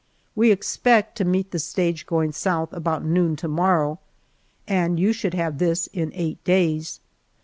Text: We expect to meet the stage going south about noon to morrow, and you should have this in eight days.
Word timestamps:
We 0.33 0.49
expect 0.51 1.15
to 1.19 1.25
meet 1.25 1.51
the 1.51 1.59
stage 1.59 2.07
going 2.07 2.31
south 2.31 2.73
about 2.73 3.05
noon 3.05 3.35
to 3.35 3.47
morrow, 3.47 3.99
and 4.67 4.99
you 4.99 5.13
should 5.13 5.35
have 5.35 5.59
this 5.59 5.85
in 5.93 6.11
eight 6.15 6.43
days. 6.43 6.99